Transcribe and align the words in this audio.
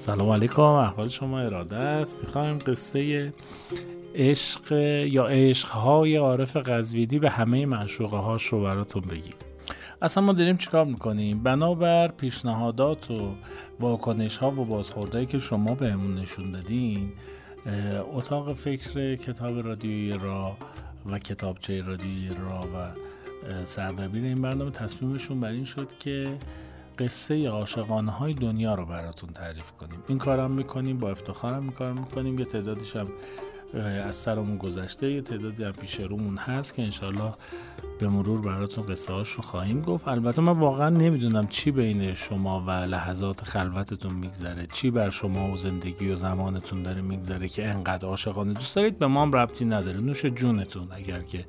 سلام 0.00 0.30
علیکم 0.30 0.62
احوال 0.62 1.08
شما 1.08 1.40
ارادت. 1.40 2.14
می‌خوایم 2.22 2.58
قصه 2.58 3.32
عشق 4.14 4.72
یا 5.06 5.26
عشقهای 5.26 6.16
عارف 6.16 6.56
قزوینی 6.56 7.18
به 7.18 7.30
همه 7.30 7.66
معشوقه 7.66 8.16
هاش 8.16 8.46
رو 8.46 8.62
براتون 8.62 9.02
بگیم. 9.02 9.34
اصلا 10.02 10.24
ما 10.24 10.32
داریم 10.32 10.56
چیکار 10.56 10.84
می‌کنیم؟ 10.84 11.42
بنابر 11.42 12.08
پیشنهادات 12.08 13.10
و 13.10 13.34
واکنش 13.80 14.38
ها 14.38 14.50
و 14.50 14.64
بازخوردهایی 14.64 15.26
که 15.26 15.38
شما 15.38 15.74
بهمون 15.74 16.14
نشون 16.14 16.50
دادین 16.50 17.12
اتاق 18.14 18.52
فکر 18.52 19.14
کتاب 19.14 19.66
رادیویی 19.66 20.12
را 20.12 20.56
و 21.06 21.18
کتابچه 21.18 21.82
رادیویی 21.82 22.28
را 22.28 22.60
و 22.60 22.90
سردبیر 23.64 24.24
این 24.24 24.42
برنامه 24.42 24.70
تصمیمشون 24.70 25.40
بر 25.40 25.50
این 25.50 25.64
شد 25.64 25.88
که 25.98 26.28
قصه 27.00 27.48
عاشقانه 27.48 28.10
های 28.12 28.32
دنیا 28.32 28.74
رو 28.74 28.86
براتون 28.86 29.30
تعریف 29.30 29.72
کنیم. 29.72 29.98
این 30.08 30.18
کارم 30.18 30.50
می‌کنیم 30.50 30.98
با 30.98 31.10
افتخارم 31.10 31.62
میکارم 31.62 31.98
می‌کنیم. 31.98 32.38
یه 32.38 32.44
تعدادیش 32.44 32.96
هم 32.96 33.08
از 34.04 34.14
سرمون 34.14 34.56
گذشته 34.56 35.12
یه 35.12 35.20
تعدادی 35.20 35.64
هم 35.64 35.72
پیش 35.72 36.00
رومون 36.00 36.36
هست 36.36 36.74
که 36.74 36.82
انشالله 36.82 37.32
به 37.98 38.08
مرور 38.08 38.40
براتون 38.40 38.84
قصه 38.84 39.12
هاش 39.12 39.30
رو 39.30 39.42
خواهیم 39.42 39.82
گفت. 39.82 40.08
البته 40.08 40.42
من 40.42 40.52
واقعا 40.52 40.88
نمی‌دونم 40.88 41.46
چی 41.46 41.70
بین 41.70 42.14
شما 42.14 42.64
و 42.66 42.70
لحظات 42.70 43.44
خلوتتون 43.44 44.14
میگذره 44.14 44.66
چی 44.72 44.90
بر 44.90 45.10
شما 45.10 45.52
و 45.52 45.56
زندگی 45.56 46.10
و 46.10 46.16
زمانتون 46.16 46.82
داره 46.82 47.00
میگذره 47.00 47.48
که 47.48 47.68
انقدر 47.68 48.08
عاشقانه. 48.08 48.52
دوست 48.52 48.76
دارید 48.76 48.98
به 48.98 49.06
ما 49.06 49.22
هم 49.22 49.32
ربطی 49.32 49.64
نداره. 49.64 50.00
نوش 50.00 50.26
جونتون 50.26 50.88
اگر 50.90 51.22
که 51.22 51.44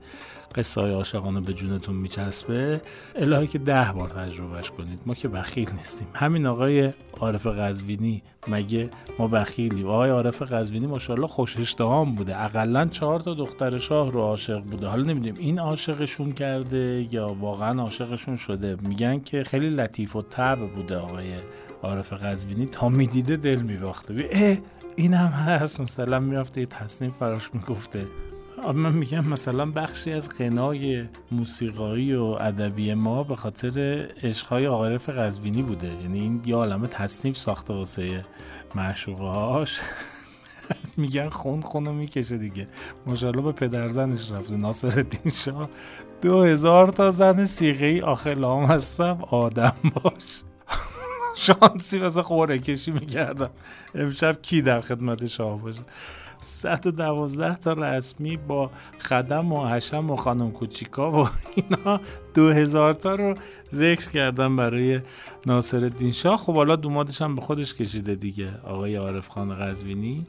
قصه 0.56 0.82
های 0.82 0.94
عاشقانه 0.94 1.42
به 1.42 1.54
جونتون 1.54 1.96
میچسبه. 1.96 2.82
الهی 3.16 3.48
که 3.48 3.60
ده 3.60 3.92
بار 3.96 4.10
تجربهش 4.10 4.72
کنید. 4.72 5.02
ما 5.06 5.14
که 5.14 5.28
بخیل 5.28 5.70
نیستیم. 5.72 6.08
همین 6.14 6.46
آقای 6.46 6.94
عارف 7.20 7.48
قزوینی 7.48 8.24
مگه 8.48 8.90
ما 9.20 9.28
بخیلیم؟ 9.28 9.88
آقای 9.88 10.10
عارف 10.10 10.42
قزوینی 10.42 10.88
ماشاءالله 10.88 11.28
خوش 11.28 11.58
اشتهام 11.58 12.16
بوده. 12.16 12.44
اقلا 12.44 12.86
چهار 12.86 13.20
تا 13.20 13.34
دختر 13.34 13.78
شاه 13.78 14.12
رو 14.12 14.22
عاشق 14.22 14.60
بوده. 14.60 14.88
حالا 14.88 15.04
نمی‌دونیم 15.04 15.36
این 15.40 15.60
عاشقشون 15.60 16.32
کرده 16.32 17.08
یا 17.12 17.28
واقعا 17.28 17.82
عاشقشون 17.82 18.36
شده. 18.36 18.78
میگن 18.88 19.20
که 19.20 19.44
خیلی 19.44 19.70
لطیف 19.70 20.16
و 20.16 20.22
طبع 20.22 20.66
بوده 20.66 20.98
آقای 20.98 21.32
عارف 21.84 22.14
قزوینی 22.14 22.66
تا 22.66 22.90
می‌دیده 22.90 23.38
دل 23.38 23.62
میباخته. 23.62 24.60
این 24.96 25.14
هم 25.14 25.28
هست. 25.28 25.82
مثلا 25.82 26.20
می‌رفته 26.20 26.62
یه 26.62 26.68
تصنیف 26.68 27.14
فراش 27.14 27.50
می‌گفته. 27.54 28.08
من 28.70 28.94
میگم 28.94 29.28
مثلا 29.28 29.66
بخشی 29.66 30.12
از 30.12 30.38
غنای 30.38 31.06
موسیقایی 31.32 32.14
و 32.14 32.24
ادبی 32.24 32.94
ما 32.94 33.24
به 33.24 33.36
خاطر 33.36 34.08
عشقهای 34.24 34.66
عارف 34.66 35.10
قزوینی 35.10 35.64
بوده. 35.64 35.88
یعنی 35.88 36.20
این 36.20 36.42
یه 36.46 36.56
عالمه 36.56 36.88
تصنیف 36.88 37.38
ساخته 37.38 37.74
واسه 37.74 38.26
معشوقه 38.76 39.24
هاش 39.24 39.80
میگن 40.98 41.30
خون 41.30 41.62
خونو 41.62 41.94
می‌کشه 41.94 42.38
دیگه. 42.38 42.68
ماشاءالله 43.06 43.42
به 43.42 43.52
پدر 43.52 43.88
زنش 43.88 44.32
رفته 44.32 44.56
ناصر 44.56 44.88
الدین 44.88 45.32
شاه. 45.32 45.70
دو 46.22 46.44
هزار 46.44 46.92
تا 46.92 47.12
زن 47.12 47.46
سیغه 47.46 47.86
ای 47.86 48.02
آخه 48.02 48.34
لام 48.34 48.66
هستم 48.66 49.20
آدم 49.30 49.76
باش. 49.94 50.42
شانسی 51.36 52.00
واسه 52.00 52.22
خوره 52.22 52.60
کشی 52.60 52.92
می‌کردم. 52.92 53.50
امشب 53.96 54.42
کی 54.42 54.62
در 54.62 54.82
خدمت 54.82 55.26
شاه 55.26 55.62
باشه؟ 55.62 55.82
112 56.42 57.56
تا 57.56 57.74
رسمی 57.74 58.38
با 58.38 58.72
خدم 59.00 59.54
و 59.54 59.68
حشم 59.68 60.12
و 60.12 60.16
خانم 60.16 60.52
کوچیکا 60.52 61.12
و 61.12 61.28
اینا 61.56 62.00
دو 62.34 62.50
هزار 62.50 62.94
تا 62.94 63.16
رو 63.16 63.36
ذکر 63.72 64.10
کردن 64.10 64.56
برای 64.56 65.00
ناصر 65.46 65.78
الدین 65.78 66.12
شاه. 66.12 66.38
خب 66.38 66.56
حالا 66.56 66.76
دومادش 66.76 67.22
هم 67.22 67.36
به 67.36 67.42
خودش 67.42 67.76
کشیده 67.76 68.16
دیگه 68.16 68.50
آقای 68.64 68.96
عارف 68.96 69.28
خان 69.28 69.56
قزوینی 69.56 70.26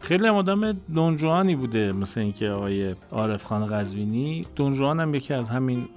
خیلی 0.00 0.26
هم 0.26 0.34
آدم 0.34 0.72
دونجوانی 0.72 1.56
بوده 1.56 1.92
مثل 1.92 2.20
اینکه 2.20 2.50
آقای 2.50 2.94
عارف 3.12 3.44
خان 3.44 3.66
قزوینی 3.66 4.46
دونجوان 4.56 5.00
هم 5.00 5.14
یکی 5.14 5.34
از 5.34 5.50
همین 5.50 5.88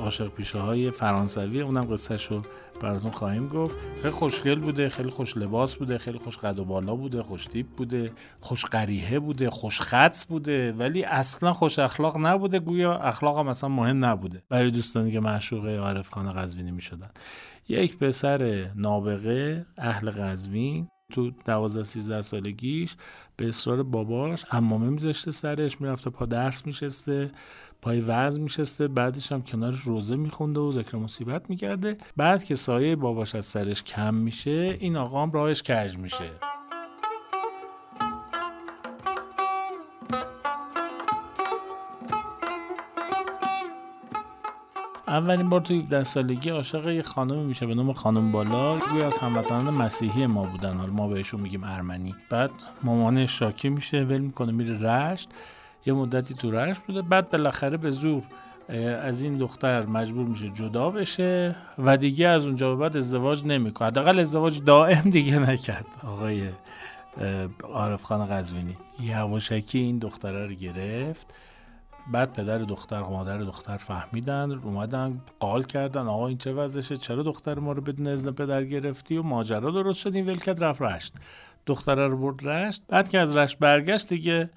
عاشق 0.00 0.28
پیشه 0.28 0.58
های 0.58 0.90
فرانسوی 0.90 1.60
اونم 1.60 1.84
قصه 1.84 2.18
رو 2.30 2.42
براتون 2.80 3.10
خواهیم 3.10 3.48
گفت. 3.48 3.78
خیلی 4.02 4.10
خوشگل 4.10 4.60
بوده 4.60 4.88
خیلی 4.88 5.10
خوش 5.10 5.36
لباس 5.36 5.76
بوده 5.76 5.98
خیلی 5.98 6.18
خوش 6.18 6.38
قد 6.38 6.58
و 6.58 6.64
بالا 6.64 6.96
بوده 6.96 7.22
خوش 7.22 7.46
تیپ 7.46 7.66
بوده 7.66 8.12
خوش 8.40 8.64
قریحه 8.64 9.18
بوده 9.18 9.50
خوش 9.50 9.80
خط 9.80 10.24
بوده 10.24 10.72
ولی 10.72 11.04
اصلا 11.04 11.52
خوش 11.52 11.78
اخلاق 11.78 12.18
نبوده. 12.18 12.58
گویا 12.58 12.98
اخلاق 12.98 13.38
هم 13.38 13.48
اصلا 13.48 13.68
مهم 13.68 14.04
نبوده. 14.04 14.42
برای 14.48 14.70
دوستانی 14.70 15.10
که 15.10 15.20
معشوقه 15.20 15.78
عارف 15.78 16.08
خان 16.08 16.32
قزوینی 16.32 16.70
می 16.70 16.80
شدن 16.82 17.10
یک 17.68 17.98
پسر 17.98 18.70
نابغه 18.76 19.66
اهل 19.78 20.10
قزوین 20.10 20.88
تو 21.12 21.30
12 21.30 21.82
13 21.82 22.20
سالگیش 22.20 22.96
به 23.36 23.48
اصرار 23.48 23.82
باباش 23.82 24.44
امامه 24.50 24.88
میذاشته 24.88 25.30
سرش 25.30 25.80
می‌رفته 25.80 26.10
پا 26.10 26.26
درس 26.26 26.66
میشسته. 26.66 27.30
پای 27.84 28.00
وزن 28.00 28.40
میشسته 28.40 28.88
بعدش 28.88 29.32
هم 29.32 29.42
کنارش 29.42 29.80
روزه 29.80 30.16
میخونده 30.16 30.60
و 30.60 30.72
ذکر 30.72 30.96
مصیبت 30.96 31.50
می‌کرده. 31.50 31.96
بعد 32.16 32.44
که 32.44 32.54
سایه 32.54 32.96
باباش 32.96 33.34
از 33.34 33.44
سرش 33.44 33.82
کم 33.82 34.14
میشه 34.14 34.76
این 34.80 34.96
آقا 34.96 35.22
هم 35.22 35.32
راهش 35.32 35.62
کج 35.62 35.96
میشه. 35.96 36.30
اولین 45.08 45.48
بار 45.48 45.60
تو 45.60 45.74
17 45.74 46.04
سالگی 46.04 46.50
عاشق 46.50 46.88
یه 46.88 47.02
خانمی 47.02 47.44
میشه 47.44 47.66
به 47.66 47.74
نام 47.74 47.92
خانم 47.92 48.32
بالا. 48.32 48.78
گوی 48.78 49.02
از 49.02 49.18
هموطنان 49.18 49.74
مسیحی 49.74 50.26
ما 50.26 50.42
بودن. 50.42 50.76
حالا 50.76 50.92
ما 50.92 51.08
بهشون 51.08 51.40
میگیم 51.40 51.64
ارمنی. 51.64 52.14
بعد 52.30 52.50
مامانش 52.82 53.38
شاکی 53.38 53.68
میشه 53.68 54.02
ول 54.02 54.18
می‌کنه 54.18 54.52
میره 54.52 54.78
رشت. 54.78 55.30
یه 55.86 55.92
مدتی 55.92 56.34
تو 56.34 56.50
رشت 56.50 56.80
بوده. 56.80 57.02
بعد 57.02 57.30
بالاخره 57.30 57.76
به 57.76 57.90
زور 57.90 58.22
از 59.02 59.22
این 59.22 59.36
دختر 59.36 59.86
مجبور 59.86 60.26
میشه 60.26 60.48
جدا 60.48 60.90
بشه 60.90 61.56
و 61.78 61.96
دیگه 61.96 62.28
از 62.28 62.46
اونجا 62.46 62.74
به 62.74 62.80
بعد 62.80 62.96
ازدواج 62.96 63.44
نمی‌کنه. 63.44 63.88
حداقل 63.88 64.18
ازدواج 64.18 64.64
دائم 64.64 65.10
دیگه 65.10 65.38
نکرد. 65.38 65.86
آقای 66.06 66.48
عارف 67.62 68.02
خان 68.02 68.26
قزوینی 68.26 68.76
یواشکی 69.00 69.78
این 69.78 69.98
دختره 69.98 70.46
رو 70.46 70.54
گرفت. 70.54 71.34
بعد 72.12 72.32
پدر 72.32 72.58
دختر 72.58 73.00
و 73.00 73.10
مادر 73.10 73.38
دختر 73.38 73.76
فهمیدن 73.76 74.50
اومدن 74.50 75.20
قال 75.40 75.62
کردن 75.62 76.06
آقا 76.06 76.28
این 76.28 76.38
چه 76.38 76.52
وضعشه؟ 76.52 76.96
چرا 76.96 77.22
دختر 77.22 77.58
ما 77.58 77.72
رو 77.72 77.82
بدون 77.82 78.06
اذن 78.06 78.30
پدر 78.30 78.64
گرفتی؟ 78.64 79.16
و 79.16 79.22
ماجرا 79.22 79.70
درست 79.70 79.98
شد. 79.98 80.14
این 80.14 80.26
ولکت 80.26 80.62
رفت 80.62 80.82
رشت. 80.82 81.14
دختره 81.66 82.08
رو 82.08 82.16
برد 82.16 82.48
رشت. 82.48 82.82
بعد 82.88 83.08
که 83.08 83.18
از 83.18 83.36
رشت 83.36 83.58
برگشت 83.58 84.08
دیگه 84.08 84.50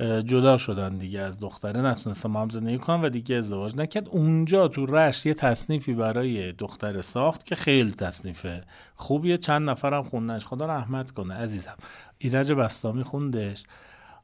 جدا 0.00 0.56
شدن 0.56 0.98
دیگه 0.98 1.20
از 1.20 1.38
دختره 1.38 1.80
نتونستم 1.80 2.36
هم 2.36 2.48
زندگی 2.48 2.78
کنم 2.78 3.02
و 3.02 3.08
دیگه 3.08 3.36
ازدواج 3.36 3.76
نکرد. 3.76 4.08
اونجا 4.08 4.68
تو 4.68 4.86
رشت 4.86 5.26
یه 5.26 5.34
تصنیفی 5.34 5.94
برای 5.94 6.52
دختر 6.52 7.00
ساخت 7.00 7.44
که 7.44 7.54
خیلی 7.54 7.90
تصنیفه 7.90 8.64
خوبیه. 8.94 9.36
چند 9.36 9.70
نفرم 9.70 10.02
خوندنش. 10.02 10.46
خدا 10.46 10.66
رحمت 10.66 11.10
کنه 11.10 11.34
عزیزم. 11.34 11.76
ایرج 12.18 12.52
بستامی 12.52 13.02
خوندش 13.02 13.64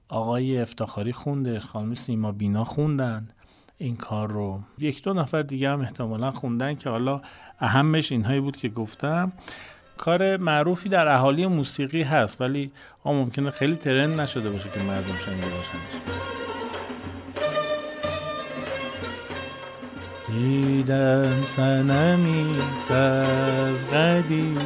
آقای 0.08 0.60
افتخاری 0.60 1.12
خوندش 1.12 1.64
خانم 1.64 1.94
سیما 1.94 2.32
بینا 2.32 2.64
خوندن. 2.64 3.28
این 3.78 3.96
کار 3.96 4.30
رو 4.30 4.60
یک 4.78 5.02
دو 5.02 5.12
نفر 5.12 5.42
دیگه 5.42 5.70
هم 5.70 5.80
احتمالا 5.80 6.30
خوندن 6.30 6.74
که 6.74 6.90
حالا 6.90 7.20
اهمش 7.58 8.12
اینهایی 8.12 8.40
بود 8.40 8.56
که 8.56 8.68
گفتم. 8.68 9.32
کار 9.98 10.36
معروفی 10.36 10.88
در 10.88 11.08
اهالی 11.08 11.46
موسیقی 11.46 12.02
هست 12.02 12.40
ولی 12.40 12.70
آن 13.04 13.14
ممکنه 13.14 13.50
خیلی 13.50 13.76
ترند 13.76 14.20
نشده 14.20 14.50
باشه 14.50 14.68
که 14.74 14.80
مردم 14.80 15.14
شنیده 15.26 15.46
باشنش. 15.46 16.24
دیدم 20.28 21.42
سنمی 21.44 22.54
سرقدی 22.88 24.56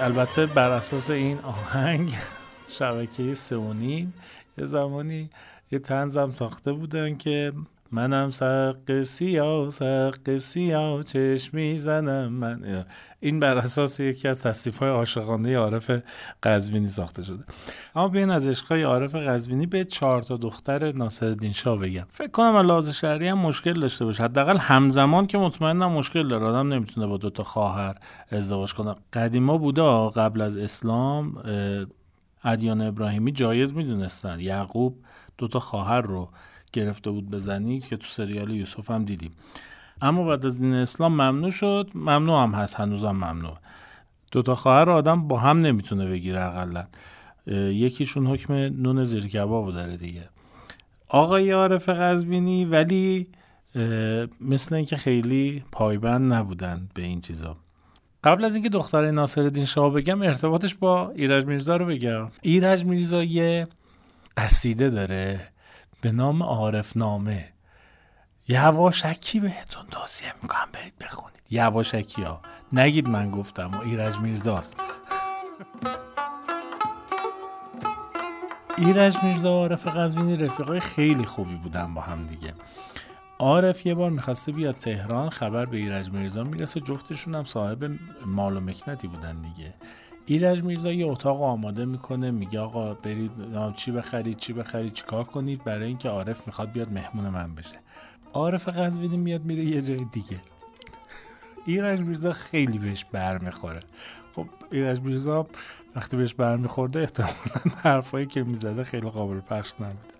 البته 0.00 0.46
بر 0.46 0.70
اساس 0.70 1.10
این 1.10 1.38
آهنگ 1.38 2.16
شبکه 2.78 3.34
سونی 3.34 4.12
یه 4.58 4.64
زمانی 4.64 5.30
یه 5.72 5.78
تنزم 5.78 6.30
ساخته 6.30 6.72
بودن 6.72 7.16
که 7.16 7.52
منم 7.92 8.30
سق 8.30 9.02
سیاه 9.02 9.70
سق 9.70 10.36
سیاه 10.36 11.02
چشم 11.02 11.56
می‌زنم. 11.56 12.32
من 12.32 12.84
این 13.20 13.40
بر 13.40 13.58
اساس 13.58 14.00
یکی 14.00 14.28
از 14.28 14.42
تصیف 14.42 14.78
های 14.78 14.90
عاشقانه 14.90 15.56
عارف 15.56 15.90
قزوینی 16.42 16.88
ساخته 16.88 17.22
شده. 17.22 17.44
اما 17.94 18.08
بیاین 18.08 18.30
از 18.30 18.46
عشقای 18.46 18.82
عارف 18.82 19.14
قزوینی 19.14 19.66
به 19.66 19.84
چهار 19.84 20.22
تا 20.22 20.36
دختر 20.36 20.92
ناصرالدین 20.92 21.52
شاه 21.52 21.78
بگم. 21.78 22.06
فکر 22.10 22.30
کنم 22.30 22.56
لحاظ 22.56 22.90
شهری 22.90 23.28
هم 23.28 23.38
مشکل 23.38 23.80
داشته 23.80 24.04
باشه. 24.04 24.24
حداقل 24.24 24.58
همزمان 24.58 25.26
که 25.26 25.38
مطمئنم 25.38 25.92
مشکل 25.92 26.28
داره. 26.28 26.46
آدم 26.46 26.72
نمی‌تونه 26.72 27.06
با 27.06 27.16
دو 27.16 27.30
تا 27.30 27.42
خواهر 27.42 27.94
ازدواج 28.30 28.74
کنه. 28.74 28.94
قدیما 29.12 29.58
بوده 29.58 29.82
قبل 30.08 30.40
از 30.40 30.56
اسلام 30.56 31.42
ادیان 32.44 32.80
ابراهیمی 32.80 33.32
جایز 33.32 33.74
می‌دونستن. 33.74 34.40
یعقوب 34.40 34.98
دو 35.38 35.48
تا 35.48 35.60
خواهر 35.60 36.00
رو 36.00 36.28
گرفته 36.72 37.10
بود 37.10 37.30
بزنی 37.30 37.80
که 37.80 37.96
تو 37.96 38.06
سریال 38.06 38.50
یوسف 38.50 38.90
هم 38.90 39.04
دیدیم. 39.04 39.30
اما 40.02 40.24
بعد 40.24 40.46
از 40.46 40.60
دین 40.60 40.74
اسلام 40.74 41.12
ممنوع 41.12 41.50
شد. 41.50 41.90
ممنوع 41.94 42.42
هم 42.42 42.50
هست 42.50 42.74
هنوزم 42.74 43.10
ممنوع. 43.10 43.58
دوتا 44.32 44.54
خواهر 44.54 44.90
آدم 44.90 45.28
با 45.28 45.38
هم 45.38 45.60
نمی‌تونه 45.60 46.06
بگیره 46.06 46.42
اقلا. 46.42 46.86
یکیشون 47.46 48.26
حکم 48.26 48.52
نون 48.54 49.04
زیر 49.04 49.26
کباب 49.26 49.72
داره 49.72 49.96
دیگه. 49.96 50.28
آقای 51.08 51.50
عارف 51.50 51.88
قزبینی 51.88 52.64
ولی 52.64 53.26
مثل 54.40 54.74
اینکه 54.74 54.96
خیلی 54.96 55.62
پایبند 55.72 56.32
نبودن 56.32 56.88
به 56.94 57.02
این 57.02 57.20
چیزا. 57.20 57.56
قبل 58.24 58.44
از 58.44 58.54
اینکه 58.54 58.68
دختر 58.68 59.10
ناصر 59.10 59.64
شاه 59.64 59.92
بگم 59.92 60.22
ارتباطش 60.22 60.74
با 60.74 61.10
ایرج 61.10 61.44
میرزا 61.44 61.76
رو 61.76 61.86
بگم. 61.86 62.28
ایرج 62.42 62.84
میرزا 62.84 63.24
یه 63.24 63.66
قصیده 64.36 64.90
داره. 64.90 65.40
به 66.00 66.12
نام 66.12 66.42
عارف 66.42 66.96
نامه 66.96 67.48
یواشکی 68.48 69.40
بهتون 69.40 69.86
توصیه 69.86 70.32
می‌کنم 70.42 70.68
برید 70.72 70.94
بخونید. 71.00 71.40
یواشکی 71.50 72.22
ها 72.22 72.40
نگید 72.72 73.08
من 73.08 73.30
گفتم 73.30 73.70
و 73.70 73.80
ایرج 73.80 74.16
میرزاست. 74.16 74.80
ایرج 78.78 79.16
میرزا 79.22 79.52
و 79.52 79.56
عارف 79.56 79.86
قزوینی 79.86 80.36
رفیقای 80.36 80.80
خیلی 80.80 81.24
خوبی 81.24 81.54
بودن 81.54 81.94
با 81.94 82.00
هم 82.00 82.26
دیگه. 82.26 82.54
عارف 83.38 83.86
یه 83.86 83.94
بار 83.94 84.10
می‌خواسته 84.10 84.52
بیاد 84.52 84.76
تهران 84.76 85.30
خبر 85.30 85.64
به 85.64 85.76
ایرج 85.76 86.10
میرزا 86.10 86.44
می‌رسه 86.44 86.80
جفتشون 86.80 87.34
هم 87.34 87.44
صاحب 87.44 87.90
مال 88.26 88.56
و 88.56 88.60
مکنتی 88.60 89.08
بودن 89.08 89.42
دیگه. 89.42 89.74
ایرج 90.30 90.62
میرزا 90.64 90.92
یه 90.92 91.06
اتاق 91.06 91.42
آماده 91.42 91.84
می‌کنه 91.84 92.30
میگه 92.30 92.60
آقا 92.60 92.94
برید 92.94 93.30
چی 93.76 93.92
بخرید 93.92 94.36
چی 94.36 94.52
بخرید 94.52 94.92
چیکار 94.92 95.24
کنید؟ 95.24 95.64
برای 95.64 95.86
اینکه 95.86 96.08
عارف 96.08 96.46
می‌خواد 96.46 96.72
بیاد 96.72 96.92
مهمون 96.92 97.28
من 97.28 97.54
بشه. 97.54 97.76
عارف 98.32 98.68
قزوینی 98.68 99.16
میاد 99.16 99.44
میره 99.44 99.64
یه 99.64 99.82
جای 99.82 99.96
دیگه. 100.12 100.40
ایرج 101.66 102.00
میرزا 102.00 102.32
خیلی 102.32 102.78
بهش 102.78 103.04
برمیخوره. 103.12 103.80
خب 104.36 104.46
ایرج 104.70 105.00
میرزا 105.00 105.46
وقتی 105.96 106.16
بهش 106.16 106.34
برمیخورده 106.34 107.00
احتمالا 107.00 107.76
حرفایی 107.82 108.26
که 108.26 108.42
می‌زده 108.42 108.84
خیلی 108.84 109.10
قابل 109.10 109.40
پخش 109.40 109.72
نبوده. 109.80 110.14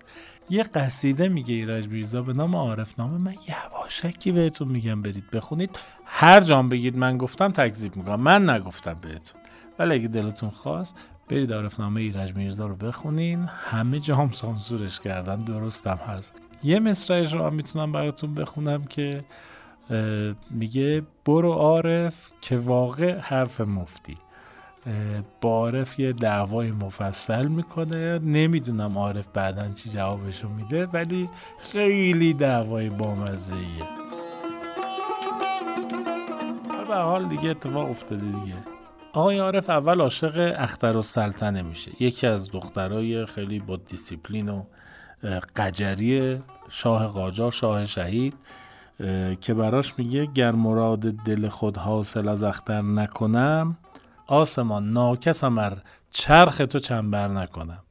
یه 0.49 0.63
قصیده 0.63 1.27
میگه 1.27 1.53
ایرج 1.53 1.87
میرزا 1.87 2.21
به 2.21 2.33
نام 2.33 2.55
عارف 2.55 2.99
نامه. 2.99 3.17
من 3.17 3.35
یواشکی 3.47 4.31
بهتون 4.31 4.67
میگم 4.67 5.01
برید 5.01 5.31
بخونید. 5.31 5.79
هر 6.05 6.41
جام 6.41 6.69
بگید 6.69 6.97
من 6.97 7.17
گفتم 7.17 7.51
تکذیب 7.51 7.95
می‌کنم. 7.95 8.21
من 8.21 8.49
نگفتم 8.49 8.97
بهتون. 9.01 9.40
ولی 9.81 9.93
اگه 9.93 10.07
دلتون 10.07 10.49
خواست 10.49 10.95
برید 11.29 11.53
عارفنامه 11.53 12.01
ایرج 12.01 12.35
میرزا 12.35 12.67
رو 12.67 12.75
بخونین. 12.75 13.45
همه 13.45 13.99
جا 13.99 14.15
هم 14.15 14.31
سانسورش 14.31 14.99
کردن 14.99 15.39
درستم 15.39 15.99
هست. 16.07 16.35
یه 16.63 16.79
مصرعش 16.79 17.33
رو 17.33 17.45
هم 17.45 17.53
می‌تونم 17.53 17.91
براتون 17.91 18.33
بخونم 18.33 18.83
که 18.83 19.23
میگه 20.51 21.01
برو 21.25 21.51
عارف 21.51 22.29
که 22.41 22.57
واقع 22.57 23.19
حرف 23.19 23.61
مفتی. 23.61 24.17
با 25.41 25.49
عارف 25.49 25.99
یه 25.99 26.13
دعوای 26.13 26.71
مفصل 26.71 27.47
می‌کنه. 27.47 28.19
نمی‌دونم 28.19 28.97
عارف 28.97 29.27
بعدا 29.33 29.69
چی 29.69 29.89
جوابشو 29.89 30.49
میده 30.49 30.85
ولی 30.85 31.29
خیلی 31.59 32.33
دعوای 32.33 32.89
بامزه 32.89 33.55
ایه 33.55 33.85
به 36.87 36.97
حال 36.97 37.25
دیگه 37.25 37.49
اتفاق 37.49 37.89
افتاده 37.89 38.25
دیگه. 38.25 38.55
آقای 39.13 39.39
عارف 39.39 39.69
اول 39.69 40.01
عاشق 40.01 40.53
اختر 40.57 40.97
و 40.97 41.01
سلطنه 41.01 41.61
میشه. 41.61 41.91
یکی 42.03 42.27
از 42.27 42.51
دخترای 42.51 43.25
خیلی 43.25 43.59
با 43.59 43.75
دیسیپلین 43.75 44.49
و 44.49 44.63
قجری 45.55 46.41
شاه 46.69 47.07
قاجار 47.07 47.51
شاه 47.51 47.85
شهید 47.85 48.33
که 49.41 49.53
براش 49.53 49.99
میگه 49.99 50.25
گر 50.25 50.51
مراد 50.51 50.99
دل 50.99 51.47
خود 51.47 51.77
حاصل 51.77 52.27
از 52.27 52.43
اختر 52.43 52.81
نکنم 52.81 53.77
آسمان 54.27 54.93
ناکسم 54.93 55.57
ار 55.57 55.81
چرخ 56.11 56.57
تو 56.57 56.79
چنبر 56.79 57.27
نکنم. 57.27 57.83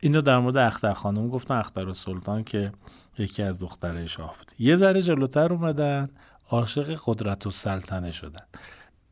اینو 0.00 0.20
در 0.20 0.38
مورد 0.38 0.56
اختر 0.56 0.92
خانم 0.92 1.28
گفتن. 1.28 1.54
اختر 1.54 1.88
و 1.88 1.94
سلطان 1.94 2.44
که 2.44 2.72
یکی 3.18 3.42
از 3.42 3.58
دختره 3.58 4.06
شاه 4.06 4.34
بود. 4.38 4.52
یه 4.58 4.74
ذره 4.74 5.02
جلوتر 5.02 5.52
اومدن 5.52 6.08
عاشق 6.50 7.00
قدرت 7.06 7.46
و 7.46 7.50
سلطنه 7.50 8.10
شدن. 8.10 8.44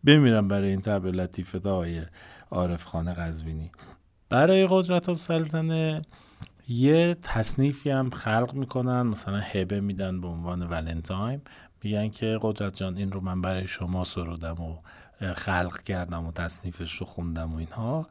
بمیرم 0.04 0.48
برای 0.48 0.68
این 0.68 0.80
تبع 0.80 1.10
لطیفه 1.10 1.58
آقای 1.58 2.02
عارف 2.50 2.84
خانه 2.84 3.14
قزوینی. 3.14 3.70
برای 4.28 4.66
قدرت 4.70 5.08
و 5.08 5.14
سلطنه 5.14 6.02
یه 6.68 7.16
تصنیفی 7.22 7.90
هم 7.90 8.10
خلق 8.10 8.54
می‌کنن 8.54 9.02
مثلا 9.02 9.40
هبه 9.40 9.80
میدن 9.80 10.20
به 10.20 10.28
عنوان 10.28 10.62
ولنتایم 10.62 11.42
میگن 11.84 12.08
که 12.08 12.38
قدرت 12.42 12.76
جان 12.76 12.96
این 12.96 13.12
رو 13.12 13.20
من 13.20 13.40
برای 13.40 13.66
شما 13.66 14.04
سرودم 14.04 14.60
و 14.60 14.78
خلق 15.34 15.82
کردم 15.82 16.26
و 16.26 16.32
تصنیفش 16.32 16.96
رو 16.96 17.06
خوندم 17.06 17.54
و 17.54 17.56
اینها. 17.56 18.08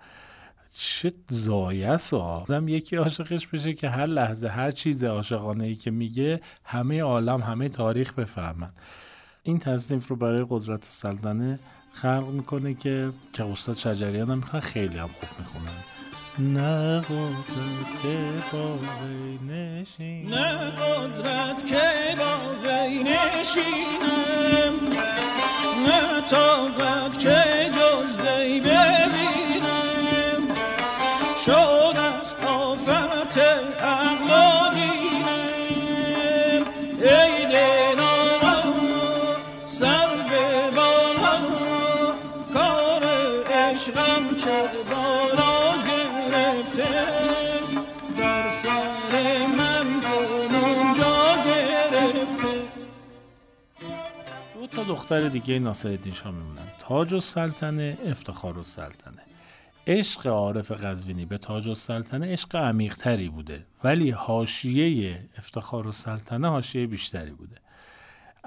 چه 0.75 1.11
زایست 1.29 2.13
آدم 2.13 2.67
یکی 2.67 2.95
عاشقش 2.95 3.47
بشه 3.47 3.73
که 3.73 3.89
هر 3.89 4.05
لحظه 4.05 4.47
هر 4.47 4.71
چیز 4.71 5.03
عاشقانه 5.03 5.63
ای 5.63 5.75
که 5.75 5.91
میگه 5.91 6.41
همه 6.65 7.01
عالم 7.01 7.41
همه 7.41 7.69
تاریخ 7.69 8.13
بفهمن. 8.13 8.71
این 9.43 9.59
تصنیف 9.59 10.07
رو 10.07 10.15
برای 10.15 10.45
قدرت 10.49 10.85
سلطنه 10.85 11.59
خلق 11.91 12.27
می‌کنه 12.31 12.73
که 12.73 13.09
که 13.33 13.45
استاد 13.45 13.75
شجریان 13.75 14.29
هم 14.29 14.37
می‌خوان 14.37 14.61
خیلی 14.61 14.97
هم 14.97 15.07
خوب 15.07 15.29
می‌خونن 15.39 15.71
نه 16.39 16.99
قدرت 16.99 18.01
که 18.03 18.17
با 18.51 18.79
نشینم. 19.53 20.33
نه 20.33 20.71
قدرت 20.71 21.65
که 21.65 22.15
با 22.17 22.37
نشینم. 23.03 24.73
نه 25.87 26.21
طاقت 26.29 27.19
که 27.19 27.69
جز 27.69 28.17
دی 28.17 28.59
ببینم 28.59 29.40
در 48.17 48.49
سر 48.49 49.47
من 49.57 50.01
جنون 50.01 50.93
جا 50.93 51.35
گرفته. 51.45 52.61
دختر 54.87 55.29
دیگه 55.29 55.59
ناصرالدین 55.59 56.13
شاه 56.13 56.31
میمونن. 56.31 56.67
تاج 56.79 57.13
و 57.13 57.19
سلطنه 57.19 57.97
افتخار 58.05 58.57
و 58.57 58.63
سلطنه 58.63 59.21
عشق 59.87 60.27
عارف 60.27 60.71
قزوینی 60.71 61.25
به 61.25 61.37
تاج 61.37 61.67
و 61.67 61.73
سلطنه 61.73 62.31
عشق 62.31 62.55
عمیقتری 62.55 63.29
بوده 63.29 63.65
ولی 63.83 64.09
حاشیه 64.09 65.19
افتخار 65.37 65.87
و 65.87 65.91
سلطنه 65.91 66.49
حاشیه 66.49 66.87
بیشتری 66.87 67.31
بوده. 67.31 67.55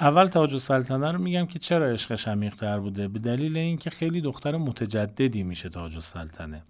اول 0.00 0.26
تاج 0.26 0.54
و 0.54 0.58
سلطنه 0.58 1.12
رو 1.12 1.18
میگم 1.18 1.46
که 1.46 1.58
چرا 1.58 1.86
عشقش 1.86 2.28
عمیقتر 2.28 2.78
بوده؟ 2.78 3.08
به 3.08 3.18
دلیل 3.18 3.56
اینکه 3.56 3.90
خیلی 3.90 4.20
دختر 4.20 4.56
متجددی 4.56 5.42
میشه 5.42 5.68
تاج 5.68 5.96
و 5.96 6.00
سلطنه 6.00 6.62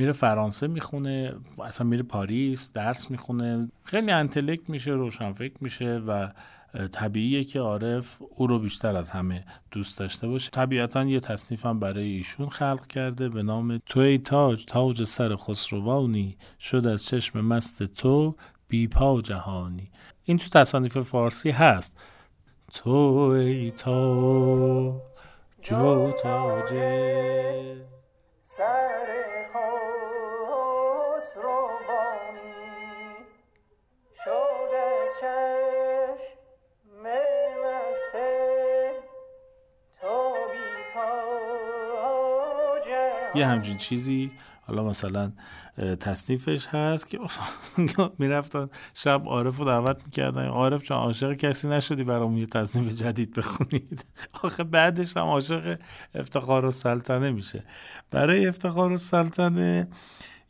میره 0.00 0.12
فرانسه 0.12 0.66
می‌خونه 0.66 1.34
اصلا 1.64 1.86
میره 1.86 2.02
پاریس 2.02 2.72
درس 2.72 3.10
می‌خونه. 3.10 3.68
خیلی 3.84 4.10
انتلکت 4.10 4.70
میشه 4.70 4.90
روشنفکر 4.90 5.54
میشه 5.60 5.98
و 5.98 6.28
طبیعیه 6.92 7.44
که 7.44 7.60
عارف 7.60 8.22
او 8.36 8.46
رو 8.46 8.58
بیشتر 8.58 8.96
از 8.96 9.10
همه 9.10 9.44
دوست 9.70 9.98
داشته 9.98 10.28
باشه. 10.28 10.50
طبیعتا 10.50 11.04
یه 11.04 11.20
تصنیف 11.20 11.66
هم 11.66 11.80
برای 11.80 12.04
ایشون 12.04 12.48
خلق 12.48 12.86
کرده 12.86 13.28
به 13.28 13.42
نام 13.42 13.78
تو 13.86 14.00
ای 14.00 14.18
تاج 14.18 14.64
تاج 14.66 15.04
سر 15.04 15.36
خسروانی 15.36 16.36
شد 16.60 16.86
از 16.86 17.04
چشم 17.04 17.40
مست 17.40 17.82
تو 17.82 18.34
بی 18.68 18.88
پا 18.88 19.20
جهانی. 19.20 19.90
این 20.24 20.38
تو 20.38 20.48
تصانیف 20.48 20.98
فارسی 20.98 21.50
هست. 21.50 22.00
تو 22.72 22.90
ای 22.90 23.70
تاج 23.70 24.94
جو 25.62 26.10
تاج 26.22 26.72
سر 28.42 29.06
خسروانی 29.44 29.66
شد 34.24 34.70
از 34.74 35.10
چشم 35.20 36.38
مسته 37.02 38.28
تو 40.00 40.32
بی 40.52 40.60
یه 43.38 43.46
همچین 43.46 43.76
چیزی 43.76 44.32
حالا 44.66 44.84
مثلا 44.84 45.32
تصنیفش 45.80 46.66
هست 46.66 47.08
که 47.08 47.18
می‌رفتن 48.18 48.68
شب 48.94 49.22
عارف 49.26 49.58
رو 49.58 49.64
دعوت 49.64 50.04
می‌کردن. 50.04 50.46
عارف 50.46 50.82
چون 50.82 50.96
عاشق 50.96 51.32
کسی 51.32 51.68
نشدی 51.68 52.04
برام 52.04 52.38
یه 52.38 52.46
تصنیف 52.46 52.88
جدید 52.88 53.34
بخونید؟ 53.34 54.04
آخه 54.44 54.64
بعدش 54.64 55.16
هم 55.16 55.22
عاشق 55.22 55.78
افتخار 56.14 56.64
و 56.64 56.70
سلطنه 56.70 57.30
میشه. 57.30 57.64
برای 58.10 58.46
افتخار 58.46 58.92
و 58.92 58.96
سلطنه 58.96 59.88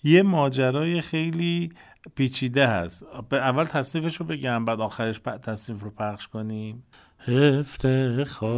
یه 0.05 0.23
ماجرای 0.23 1.01
خیلی 1.01 1.73
پیچیده 2.15 2.67
هست. 2.67 3.07
اول 3.33 3.65
تصنیفش 3.65 4.17
رو 4.17 4.27
بگم 4.27 4.65
بعد 4.65 4.81
آخرش 4.81 5.19
تصنیف 5.19 5.83
رو 5.83 5.91
پخش 5.91 6.29
کنیم. 6.29 6.85
افتخار 7.29 8.51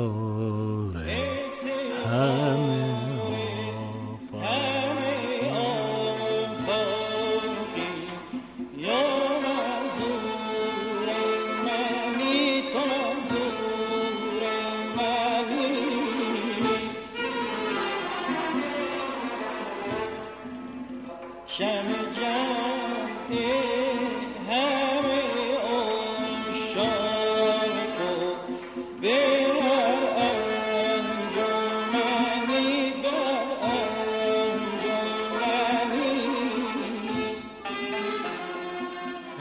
همه 2.07 3.42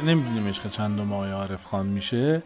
نمی‌دونیم 0.05 0.47
عشق 0.47 0.69
چند 0.69 0.99
ماه 0.99 1.31
عارف 1.31 1.65
خان 1.65 1.85
میشه 1.85 2.43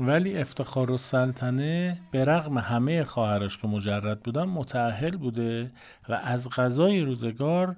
ولی 0.00 0.38
افتخار 0.38 0.90
و 0.90 0.96
سلطنه 0.96 2.00
به 2.10 2.24
رغم 2.24 2.58
همه 2.58 3.04
خواهرش 3.04 3.58
که 3.58 3.68
مجرد 3.68 4.20
بودن 4.20 4.44
متعهل 4.44 5.16
بوده 5.16 5.70
و 6.08 6.12
از 6.24 6.50
غذای 6.50 7.00
روزگار 7.00 7.76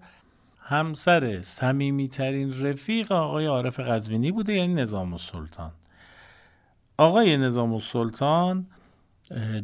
همسر 0.71 1.43
صمیمیترین 1.43 2.62
رفیق 2.62 3.12
آقای 3.12 3.47
عارف 3.47 3.81
قزوینی 3.81 4.33
بوده 4.33 4.53
یعنی 4.53 4.75
نظام 4.75 5.12
السلطان. 5.12 5.71
آقای 6.99 7.37
نظام 7.37 7.73
السلطان 7.73 8.67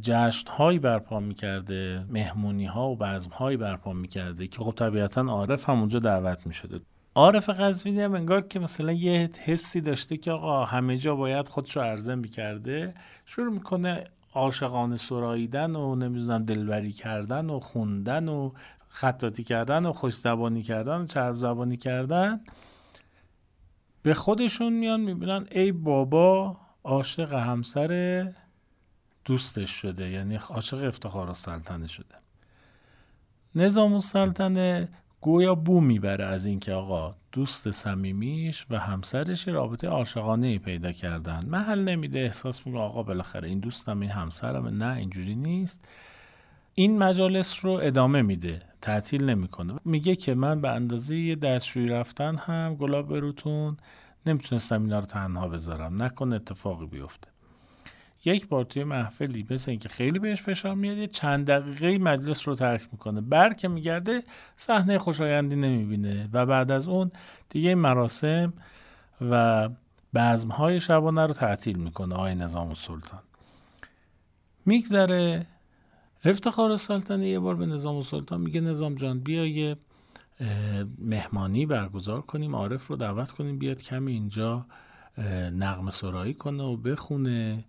جشن 0.01 0.51
هایی 0.51 0.79
برپا 0.79 1.21
می‌کرده 1.21 2.05
مهمونی 2.09 2.65
ها 2.65 2.89
و 2.89 2.97
بزم 2.97 3.31
هایی 3.31 3.57
برپا 3.57 3.93
می‌کرده 3.93 4.47
که 4.47 4.59
خب 4.59 4.73
طبیعتا 4.77 5.21
عارف 5.21 5.71
هم 5.71 5.79
اونجا 5.79 5.99
دعوت 5.99 6.47
می‌شده. 6.47 6.81
عارف 7.15 7.51
قزوینی 7.51 8.01
هم 8.01 8.15
انگار 8.15 8.41
که 8.41 8.59
مثلا 8.59 8.93
یه 8.93 9.31
حسی 9.45 9.81
داشته 9.81 10.17
که 10.17 10.33
آقا 10.33 10.65
همه 10.65 10.99
جا 10.99 11.17
باید 11.17 11.49
خودشو 11.49 11.81
عرضه 11.81 12.15
می‌کرده. 12.15 12.95
شروع 13.25 13.53
می‌کنه 13.53 14.05
عاشقانه 14.35 14.97
سراییدن 14.97 15.77
و 15.77 15.95
نمی‌دونم 15.95 16.45
دلبری 16.45 16.93
کردن 16.93 17.51
و 17.51 17.61
خوندن 17.61 18.29
و 18.29 18.53
خطاتی 18.97 19.45
کردن 19.45 19.87
و 19.87 19.93
خوش 19.93 20.17
زبانی 20.17 20.63
کردن 20.63 21.01
و 21.01 21.07
چرب 21.07 21.35
زبانی 21.35 21.77
کردن 21.77 22.41
به 24.03 24.15
خودشون 24.15 24.73
میان 24.73 25.01
می‌بینن 25.01 25.47
ای 25.51 25.73
بابا 25.73 26.57
عاشق 26.85 27.35
همسر 27.35 28.33
دوستش 29.25 29.71
شده 29.71 30.11
یعنی 30.11 30.37
عاشق 30.37 30.85
افتخار 30.85 31.29
السلطنه 31.29 31.87
شده. 31.87 32.15
نظام 33.55 33.93
السلطنه 33.93 34.89
گویا 35.21 35.55
بو 35.55 35.81
می‌بره 35.81 36.25
از 36.25 36.47
اینکه 36.47 36.73
آقا 36.73 37.15
دوست 37.33 37.71
صمیمیش 37.71 38.67
و 38.71 38.79
همسرش 38.79 39.49
رابطه 39.49 39.89
عاشقانه 39.89 40.47
ای 40.47 40.59
پیدا 40.59 40.93
کردن. 40.93 41.45
محل 41.47 41.85
نمیده 41.85 42.19
احساس 42.19 42.67
می‌کنه 42.67 42.83
آقا 42.83 43.03
بالاخره 43.03 43.49
این 43.49 43.61
دوستم 43.61 44.01
این 44.01 44.11
همسرم 44.11 44.67
نه 44.67 44.97
اینجوری 44.97 45.35
نیست. 45.35 45.85
این 46.79 46.99
مجالس 46.99 47.65
رو 47.65 47.71
ادامه 47.83 48.23
میده 48.23 48.63
تعطیل 48.83 49.25
نمی‌کنه. 49.25 49.75
میگه 49.85 50.17
که 50.17 50.35
من 50.35 50.61
به 50.61 50.71
اندازه 50.71 51.17
یه 51.17 51.35
دستشویی 51.35 51.89
رفتن 51.89 52.37
هم 52.37 52.75
گلاب 52.75 53.09
بروتون 53.09 53.77
نمی‌تونستم 54.27 54.83
اینا 54.83 54.99
رو 54.99 55.07
تنها 55.07 55.49
بذارم. 55.49 56.03
نکن 56.03 56.33
اتفاقی 56.33 56.87
بیفته. 56.87 57.29
یک 58.25 58.49
بار 58.49 58.65
توی 58.65 58.85
محفلی 58.85 59.47
مثل 59.51 59.71
اینکه 59.71 59.89
خیلی 59.89 60.19
بهش 60.19 60.43
فشار 60.43 60.75
میاد 60.75 61.07
چند 61.07 61.47
دقیقه 61.47 61.99
مجلس 61.99 62.49
رو 62.49 62.55
ترک 62.55 62.89
می‌کنه. 62.93 63.21
بر 63.21 63.53
که 63.53 63.69
میگرده 63.69 64.23
صحنه 64.57 64.99
خوشایندی 64.99 65.57
نمی‌بینه. 65.57 66.29
و 66.33 66.47
بعد 66.47 66.73
از 66.73 66.89
اون 66.89 67.11
دیگه 67.49 67.75
مراسم 67.75 68.53
و 69.31 69.69
بزمهای 70.15 70.81
شبانه 70.81 71.27
رو 71.27 71.33
تعطیل 71.33 71.79
می‌کنه 71.79 72.15
آقای 72.15 72.35
نظام 72.35 72.69
السلطان 72.69 73.23
میگذره 74.67 75.47
افتخار 76.27 76.71
السلطنه 76.71 77.29
یه 77.29 77.39
بار 77.39 77.57
به 77.57 77.67
نظام 77.67 77.97
السلطان 77.97 78.41
میگه 78.41 78.61
نظام 78.61 78.95
جان 78.95 79.21
بیا 79.21 79.47
یه 79.47 79.77
مهمانی 80.99 81.67
برگزار 81.67 82.21
کنیم 82.21 82.55
عارف 82.55 82.87
رو 82.87 82.97
دعوت 82.97 83.31
کنیم 83.31 83.59
بیاد 83.59 83.83
کمی 83.83 84.13
اینجا 84.13 84.67
نقم 85.53 85.91
سرایی 85.91 86.35
کنه 86.35 86.63
و 86.63 86.77
بخونه. 86.77 87.65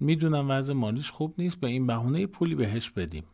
می‌دونم 0.00 0.50
وضع 0.50 0.72
مالیش 0.72 1.10
خوب 1.10 1.34
نیست 1.38 1.60
به 1.60 1.66
این 1.66 1.86
بهونه 1.86 2.26
پولی 2.26 2.54
بهش 2.54 2.90
بدیم. 2.90 3.24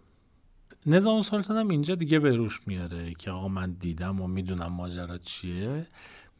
نظام 0.86 1.20
سلطان 1.20 1.56
هم 1.56 1.68
اینجا 1.68 1.94
دیگه 1.94 2.18
به 2.18 2.36
روش 2.36 2.60
میاره 2.66 3.14
که 3.14 3.30
آقا 3.30 3.48
من 3.48 3.72
دیدم 3.72 4.20
و 4.20 4.26
می‌دونم 4.26 4.72
ماجرا 4.72 5.18
چیه. 5.18 5.86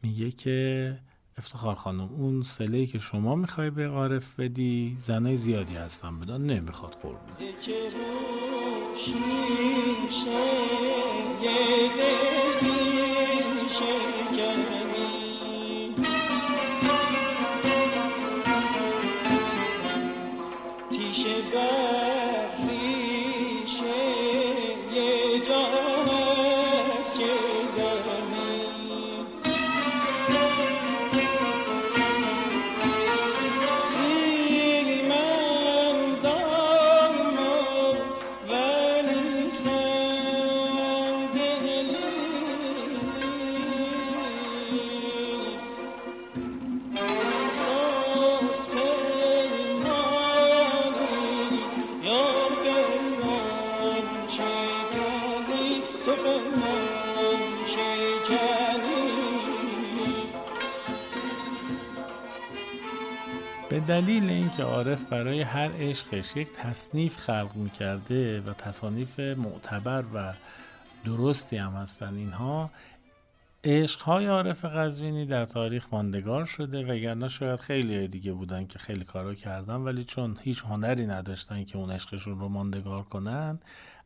میگه 0.03 0.31
که 0.31 0.99
افتخار 1.37 1.75
خانم 1.75 2.01
اون 2.01 2.41
سله 2.41 2.85
که 2.85 2.99
شما 2.99 3.35
می‌خوای 3.35 3.69
به 3.69 3.87
عارف 3.87 4.39
بدی 4.39 4.95
زنای 4.97 5.37
زیادی 5.37 5.75
هستن 5.75 6.19
بدان 6.19 6.45
نمی‌خواد 6.45 6.91
قربون. 7.01 7.19
دلیل 63.87 64.29
اینکه 64.29 64.63
عارف 64.63 65.03
برای 65.03 65.41
هر 65.41 65.71
عشقش 65.71 66.35
یک 66.35 66.51
تصنیف 66.51 67.17
خلق 67.17 67.51
می‌کرده 67.55 68.41
و 68.41 68.53
تصانیف 68.53 69.19
معتبر 69.19 70.03
و 70.13 70.33
درستی 71.05 71.57
هم 71.57 71.71
هستن 71.71 72.15
اینها 72.15 72.69
عشقهای 73.63 74.25
عارف 74.25 74.65
قزوینی 74.65 75.25
در 75.25 75.45
تاریخ 75.45 75.87
ماندگار 75.91 76.45
شده 76.45 76.85
وگرنه 76.85 77.27
شاید 77.27 77.59
خیلی 77.59 78.07
دیگه 78.07 78.33
بودن 78.33 78.67
که 78.67 78.79
خیلی 78.79 79.05
کارا 79.05 79.33
کردن 79.33 79.75
ولی 79.75 80.03
چون 80.03 80.37
هیچ 80.41 80.63
هنری 80.63 81.07
نداشتن 81.07 81.63
که 81.63 81.77
اون 81.77 81.91
عشقشون 81.91 82.39
رو 82.39 82.49
ماندگار 82.49 83.03
کنن 83.03 83.59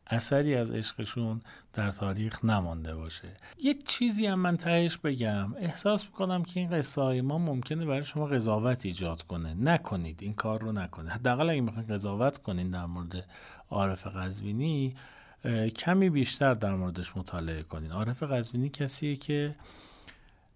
اثری 0.10 0.56
از 0.56 0.72
عشقشون 0.72 1.42
در 1.74 1.92
تاریخ 1.92 2.46
نمانده 2.46 2.96
باشه. 2.96 3.28
یه 3.64 3.74
چیزی 3.74 4.26
هم 4.26 4.40
من 4.40 4.58
تهش 4.58 4.98
بگم. 4.98 5.54
احساس 5.60 6.06
می‌کنم 6.06 6.44
که 6.44 6.60
این 6.60 6.70
قصه 6.70 7.02
های 7.02 7.22
ما 7.22 7.38
ممکنه 7.38 7.86
برای 7.86 8.04
شما 8.04 8.26
قضاوت 8.26 8.86
ایجاد 8.86 9.22
کنه. 9.22 9.54
نکنید. 9.54 10.24
این 10.24 10.34
کار 10.34 10.62
رو 10.62 10.72
نکنید. 10.72 11.10
حداقل 11.10 11.50
اگه 11.50 11.62
می‌خواین 11.62 11.88
قضاوت 11.88 12.38
کنید 12.38 12.72
در 12.72 12.86
مورد 12.86 13.26
عارف 13.70 14.08
قزوینی 14.08 14.96
کمی 15.76 16.10
بیشتر 16.10 16.54
در 16.54 16.76
موردش 16.76 17.18
مطالعه 17.18 17.64
کنید 17.64 17.92
عارف 17.92 18.24
قزوینی 18.24 18.70
کسیه 18.70 19.16
که 19.16 19.56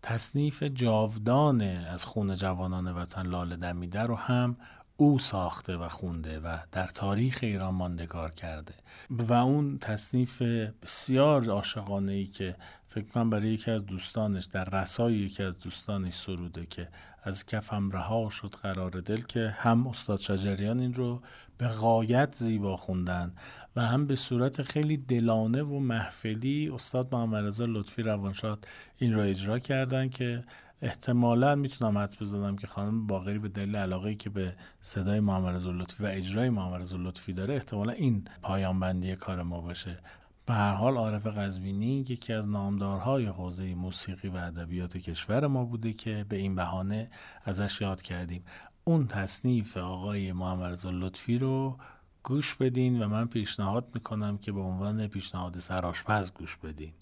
تصنیف 0.01 0.63
جاودانه 0.63 1.88
از 1.89 2.05
خون 2.05 2.36
جوانان 2.36 2.88
وطن 2.88 3.27
لاله 3.27 3.55
دمیده 3.55 4.01
رو 4.01 4.15
هم 4.15 4.58
او 4.98 5.19
ساخته 5.19 5.77
و 5.77 5.88
خونده 5.88 6.39
و 6.39 6.57
در 6.71 6.88
تاریخ 6.88 7.39
ایران 7.41 7.74
ماندگار 7.74 8.31
کرده. 8.31 8.74
و 9.10 9.33
اون 9.33 9.77
تصنیف 9.77 10.41
بسیار 10.81 11.50
عاشقانه 11.50 12.12
ای 12.12 12.25
که 12.25 12.55
فکر 12.88 13.05
کنم 13.05 13.29
برای 13.29 13.53
یکی 13.53 13.71
از 13.71 13.86
دوستانش 13.86 14.45
در 14.45 14.63
رسای 14.63 15.13
یکی 15.13 15.43
از 15.43 15.60
دوستانش 15.60 16.13
سروده 16.13 16.65
که 16.65 16.88
از 17.24 17.45
کفم 17.45 17.91
رها 17.91 18.29
شد 18.29 18.55
قرار 18.62 18.91
دل 18.91 19.21
که 19.21 19.55
هم 19.57 19.88
استاد 19.88 20.19
شجریان 20.19 20.79
این 20.79 20.93
رو 20.93 21.21
به 21.57 21.67
غایت 21.67 22.36
زیبا 22.36 22.77
خوندن 22.77 23.33
و 23.75 23.81
هم 23.81 24.07
به 24.07 24.15
صورت 24.15 24.62
خیلی 24.62 24.98
دلانه 24.98 25.63
و 25.63 25.79
محفلی 25.79 26.69
استاد 26.74 27.15
محمد 27.15 27.45
رضا 27.45 27.65
لطفی 27.65 28.03
روانشاد 28.03 28.67
این 28.98 29.13
رو 29.13 29.21
اجرا 29.21 29.60
کردن 29.60 30.10
که 30.10 30.43
احتمالا 30.81 31.55
می‌تونم 31.55 31.97
حد 31.97 32.15
بزنم 32.21 32.55
که 32.55 32.67
خانم 32.67 33.07
باقری 33.07 33.39
به 33.39 33.50
دلیل 33.50 33.75
علاقه 33.75 34.15
که 34.15 34.29
به 34.29 34.55
صدای 34.79 35.19
محمد 35.19 35.63
لطفی 35.65 36.03
و 36.03 36.07
اجرای 36.07 36.50
محمد 36.50 36.93
لطفی 36.93 37.33
داره 37.33 37.53
احتمالا 37.53 37.93
این 37.93 38.27
پایان 38.41 38.79
بندی 38.79 39.15
کار 39.15 39.43
ما 39.43 39.61
باشه. 39.61 40.00
به 40.45 40.53
هر 40.53 40.73
حال 40.73 40.97
عارف 40.97 41.27
قزوینی 41.27 42.05
یکی 42.09 42.33
از 42.33 42.50
نامدارهای 42.50 43.25
حوزه 43.25 43.75
موسیقی 43.75 44.27
و 44.27 44.35
ادبیات 44.35 44.97
کشور 44.97 45.47
ما 45.47 45.65
بوده 45.65 45.93
که 45.93 46.25
به 46.29 46.35
این 46.35 46.55
بهانه 46.55 47.09
ازش 47.45 47.81
یاد 47.81 48.01
کردیم. 48.01 48.43
اون 48.83 49.07
تصنیف 49.07 49.77
آقای 49.77 50.31
محمد 50.31 50.88
لطفی 50.88 51.38
رو 51.38 51.77
گوش 52.23 52.55
بدین 52.55 53.03
و 53.03 53.07
من 53.07 53.27
پیشنهاد 53.27 53.88
می‌کنم 53.93 54.38
که 54.38 54.51
به 54.51 54.59
عنوان 54.59 55.07
پیشنهاد 55.07 55.59
سراشپز 55.59 56.31
گوش 56.31 56.57
بدین. 56.57 56.93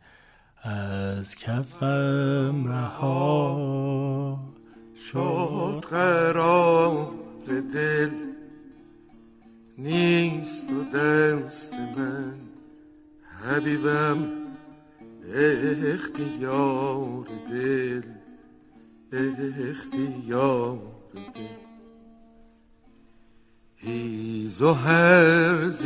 از 0.63 1.36
کفم 1.36 2.68
رها 2.68 4.39
شد 5.12 5.84
قرار 5.89 7.12
دل. 7.74 8.10
نیست 9.78 10.68
و 10.72 10.98
دست 10.98 11.74
من 11.74 12.34
حبیبم 13.44 14.28
اختیار 15.94 17.28
دل. 17.50 18.01
اختیار 19.70 20.80
دل. 21.36 21.42
هیز 23.75 24.62
و 24.62 24.74
هرز 24.74 25.86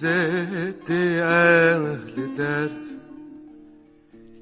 ضد 0.00 0.90
اهل 1.22 2.34
درد 2.36 2.86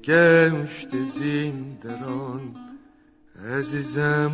گشت 0.03 1.03
زیندران 1.03 2.55
عزیزم 3.57 4.31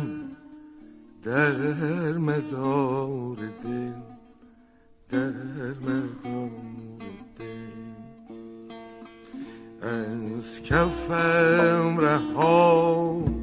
در 1.22 1.56
مدار 2.18 3.36
دل 3.36 3.92
در 5.08 5.32
مدار 5.82 7.00
دل. 7.38 7.88
از 9.88 10.62
کفم 10.62 11.98
رها 11.98 13.37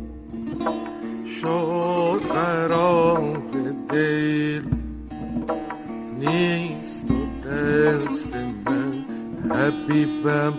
حبیبم 9.96 10.54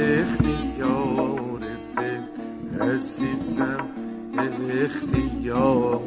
اختیار 0.00 1.60
دل 1.96 2.82
عزیزم 2.82 3.86
اختیار 4.84 6.00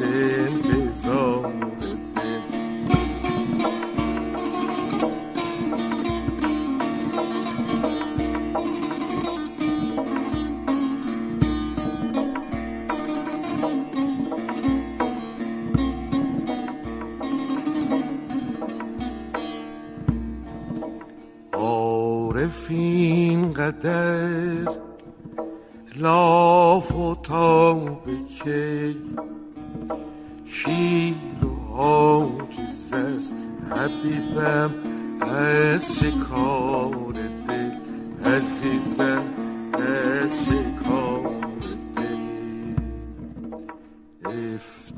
say 0.00 0.49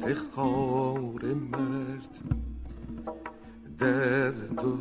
افتخار 0.02 1.34
مرد 1.52 2.18
در 3.78 4.30
دو 4.30 4.76